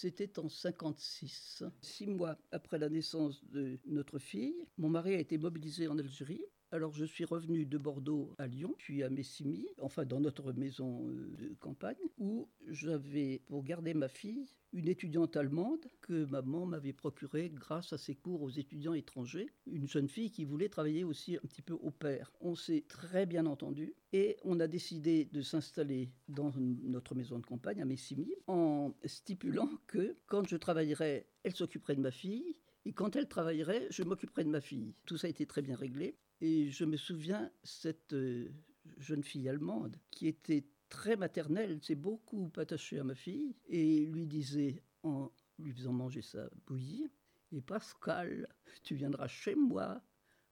[0.00, 4.66] C'était en 56, six mois après la naissance de notre fille.
[4.78, 6.42] Mon mari a été mobilisé en Algérie
[6.72, 11.08] alors je suis revenu de Bordeaux à Lyon, puis à Messimy, enfin dans notre maison
[11.08, 16.92] euh, de campagne, où j'avais, pour garder ma fille, une étudiante allemande que maman m'avait
[16.92, 21.36] procurée grâce à ses cours aux étudiants étrangers, une jeune fille qui voulait travailler aussi
[21.36, 22.32] un petit peu au père.
[22.40, 27.46] On s'est très bien entendu et on a décidé de s'installer dans notre maison de
[27.46, 32.92] campagne à Messimy en stipulant que quand je travaillerais, elle s'occuperait de ma fille et
[32.92, 34.94] quand elle travaillerait, je m'occuperais de ma fille.
[35.06, 36.16] Tout ça a été très bien réglé.
[36.40, 38.48] Et je me souviens, cette euh,
[38.96, 44.26] jeune fille allemande, qui était très maternelle, s'est beaucoup attachée à ma fille et lui
[44.26, 47.10] disait, en lui faisant manger sa bouillie,
[47.52, 48.48] et Pascal,
[48.82, 50.02] tu viendras chez moi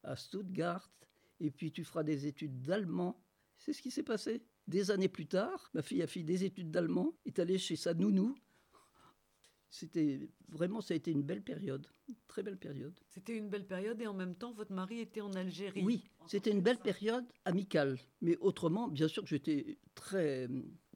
[0.03, 0.91] à Stuttgart
[1.41, 3.23] et puis tu feras des études d'allemand.
[3.57, 4.43] C'est ce qui s'est passé.
[4.67, 7.95] Des années plus tard, ma fille a fait des études d'allemand, est allée chez sa
[7.95, 8.37] nounou
[9.71, 12.99] c'était vraiment, ça a été une belle période, une très belle période.
[13.09, 15.83] C'était une belle période et en même temps, votre mari était en Algérie.
[15.85, 17.99] Oui, c'était une belle période amicale.
[18.23, 20.49] Mais autrement, bien sûr que j'étais très,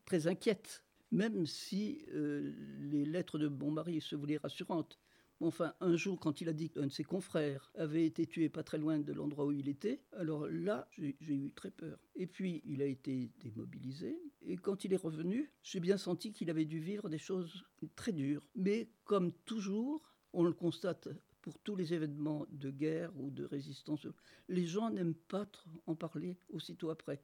[0.05, 4.98] très inquiète, même si euh, les lettres de mon mari se voulaient rassurantes.
[5.43, 8.62] Enfin, un jour, quand il a dit qu'un de ses confrères avait été tué pas
[8.62, 11.98] très loin de l'endroit où il était, alors là, j'ai eu très peur.
[12.15, 14.17] Et puis, il a été démobilisé.
[14.43, 17.65] Et quand il est revenu, j'ai bien senti qu'il avait dû vivre des choses
[17.97, 18.47] très dures.
[18.55, 21.09] Mais comme toujours, on le constate
[21.41, 24.07] pour tous les événements de guerre ou de résistance,
[24.48, 25.47] les gens n'aiment pas
[25.87, 27.20] en parler aussitôt après.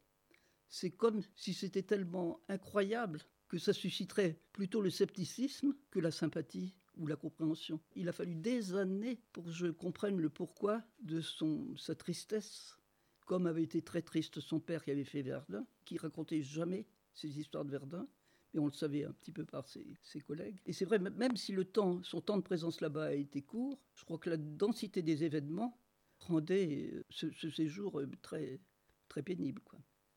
[0.68, 6.74] C'est comme si c'était tellement incroyable que ça susciterait plutôt le scepticisme que la sympathie
[6.98, 7.80] ou la compréhension.
[7.96, 12.78] Il a fallu des années pour que je comprenne le pourquoi de son, sa tristesse,
[13.26, 17.38] comme avait été très triste son père qui avait fait Verdun, qui racontait jamais ses
[17.38, 18.06] histoires de Verdun,
[18.52, 20.58] mais on le savait un petit peu par ses, collègues.
[20.66, 23.78] Et c'est vrai, même si le temps, son temps de présence là-bas a été court,
[23.94, 25.78] je crois que la densité des événements
[26.20, 28.60] rendait euh, ce, séjour euh, très,
[29.08, 29.62] très pénible.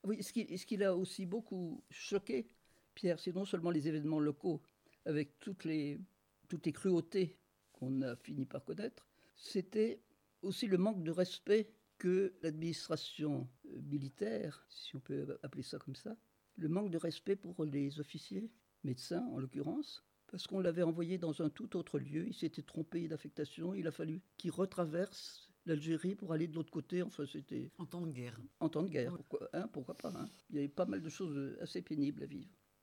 [0.03, 2.47] Oui, ce qui l'a aussi beaucoup choqué,
[2.95, 4.61] Pierre, c'est non seulement les événements locaux,
[5.05, 5.99] avec toutes les,
[6.51, 7.37] toutes les cruautés
[7.71, 9.07] qu'on a fini par connaître,
[9.37, 10.01] c'était
[10.41, 15.95] aussi le manque de respect que l'administration euh, militaire, si on peut appeler ça comme
[15.95, 16.17] ça,
[16.57, 18.51] le manque de respect pour les officiers,
[18.83, 23.07] médecins en l'occurrence, parce qu'on l'avait envoyé dans un tout autre lieu, il s'était trompé
[23.07, 27.71] d'affectation, il a fallu qu'il retraverse l'Algérie pour aller de l'autre côté, enfin c'était...
[27.77, 28.41] En temps de guerre.
[28.59, 30.29] En temps de guerre, pourquoi, hein, pourquoi pas hein.
[30.49, 32.51] Il y avait pas mal de choses assez pénibles à vivre.